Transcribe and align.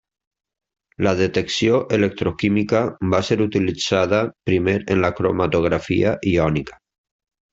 La 1.07 1.11
detecció 1.19 1.81
electroquímica 1.97 2.81
va 3.13 3.21
ser 3.29 3.37
utilitzada 3.45 4.23
primer 4.51 4.77
en 4.95 5.05
la 5.05 5.13
cromatografia 5.21 6.15
iònica. 6.35 6.81